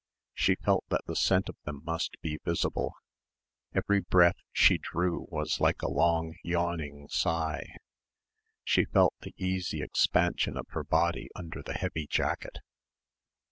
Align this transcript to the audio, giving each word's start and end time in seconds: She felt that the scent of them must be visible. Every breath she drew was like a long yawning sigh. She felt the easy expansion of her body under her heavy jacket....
She 0.33 0.55
felt 0.55 0.83
that 0.89 1.05
the 1.05 1.15
scent 1.15 1.47
of 1.47 1.55
them 1.63 1.83
must 1.85 2.19
be 2.21 2.39
visible. 2.43 2.95
Every 3.75 3.99
breath 3.99 4.39
she 4.51 4.79
drew 4.79 5.27
was 5.29 5.59
like 5.59 5.83
a 5.83 5.91
long 5.91 6.33
yawning 6.43 7.07
sigh. 7.07 7.75
She 8.63 8.83
felt 8.85 9.13
the 9.21 9.35
easy 9.37 9.83
expansion 9.83 10.57
of 10.57 10.65
her 10.69 10.83
body 10.83 11.29
under 11.35 11.61
her 11.67 11.73
heavy 11.73 12.07
jacket.... 12.07 12.57